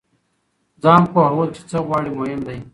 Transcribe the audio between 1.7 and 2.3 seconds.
غواړئ